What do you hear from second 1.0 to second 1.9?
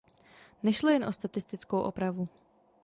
o statistickou